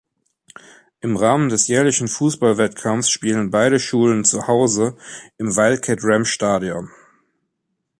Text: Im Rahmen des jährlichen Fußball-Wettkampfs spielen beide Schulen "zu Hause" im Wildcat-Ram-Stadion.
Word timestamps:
Im 1.01 1.15
Rahmen 1.15 1.49
des 1.49 1.67
jährlichen 1.67 2.07
Fußball-Wettkampfs 2.07 3.11
spielen 3.11 3.51
beide 3.51 3.79
Schulen 3.79 4.23
"zu 4.25 4.47
Hause" 4.47 4.97
im 5.37 5.55
Wildcat-Ram-Stadion. 5.55 6.89